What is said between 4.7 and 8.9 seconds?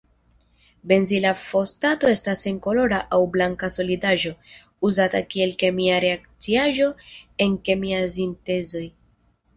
uzata kiel kemia reakciaĵo en kemiaj sintezoj.